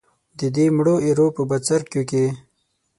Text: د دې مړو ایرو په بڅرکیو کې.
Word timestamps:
د 0.39 0.41
دې 0.55 0.65
مړو 0.75 0.95
ایرو 1.05 1.27
په 1.35 1.41
بڅرکیو 1.49 2.03
کې. 2.09 2.25